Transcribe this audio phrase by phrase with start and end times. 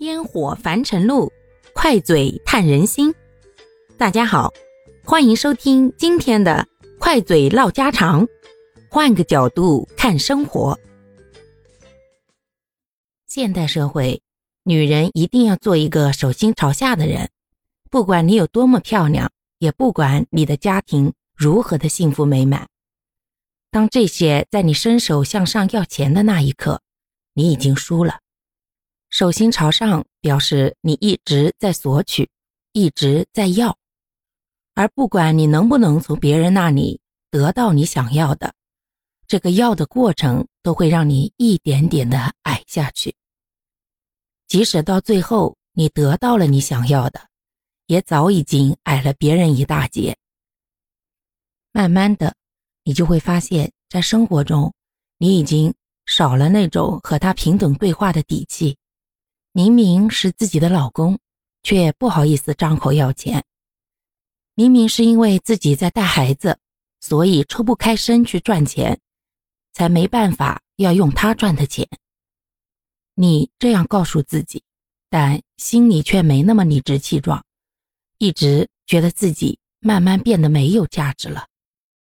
[0.00, 1.32] 烟火凡尘路，
[1.72, 3.14] 快嘴探人心。
[3.96, 4.52] 大家好，
[5.04, 6.66] 欢迎收听今天的
[6.98, 8.26] 快嘴唠家常，
[8.90, 10.76] 换个角度看生活。
[13.28, 14.20] 现代社会，
[14.64, 17.30] 女人一定要做一个手心朝下的人，
[17.88, 22.66] 不管你有多么漂亮，也不管你的家庭如何的幸福美满。
[23.70, 26.80] 当这些在你伸手向上要钱的那一刻，
[27.34, 28.18] 你已经输了。
[29.14, 32.28] 手心朝上表示你一直在索取，
[32.72, 33.78] 一直在要，
[34.74, 37.00] 而不管你能不能从别人那里
[37.30, 38.52] 得到你想要的，
[39.28, 43.14] 这个要的过程都会让你一点点的矮下去。
[44.48, 47.28] 即使到最后你得到了你想要的，
[47.86, 50.18] 也早已经矮了别人一大截。
[51.70, 52.34] 慢慢的，
[52.82, 54.74] 你就会发现，在生活中，
[55.18, 55.72] 你已经
[56.04, 58.76] 少了那种和他平等对话的底气。
[59.56, 61.20] 明明是自己的老公，
[61.62, 63.44] 却不好意思张口要钱。
[64.56, 66.58] 明明是因为自己在带孩子，
[67.00, 68.98] 所以抽不开身去赚钱，
[69.72, 71.88] 才没办法要用他赚的钱。
[73.14, 74.64] 你这样告诉自己，
[75.08, 77.44] 但心里却没那么理直气壮，
[78.18, 81.46] 一直觉得自己慢慢变得没有价值了。